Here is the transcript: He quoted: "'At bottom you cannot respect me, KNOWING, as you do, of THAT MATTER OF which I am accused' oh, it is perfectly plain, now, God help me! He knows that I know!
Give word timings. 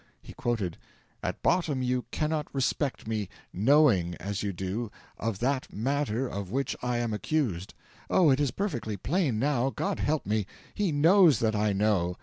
He 0.23 0.33
quoted: 0.33 0.79
"'At 1.21 1.43
bottom 1.43 1.83
you 1.83 2.05
cannot 2.09 2.47
respect 2.55 3.05
me, 3.07 3.29
KNOWING, 3.53 4.15
as 4.15 4.41
you 4.41 4.51
do, 4.51 4.89
of 5.19 5.37
THAT 5.37 5.71
MATTER 5.71 6.27
OF 6.27 6.49
which 6.49 6.75
I 6.81 6.97
am 6.97 7.13
accused' 7.13 7.75
oh, 8.09 8.31
it 8.31 8.39
is 8.39 8.49
perfectly 8.49 8.97
plain, 8.97 9.37
now, 9.37 9.69
God 9.69 9.99
help 9.99 10.25
me! 10.25 10.47
He 10.73 10.91
knows 10.91 11.37
that 11.37 11.55
I 11.55 11.71
know! 11.73 12.17